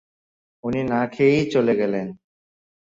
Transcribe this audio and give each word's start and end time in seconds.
উনি 0.63 0.81
না 0.83 1.01
খেয়েই 1.07 1.45
চলে 1.53 1.73
গেলেন। 1.75 2.07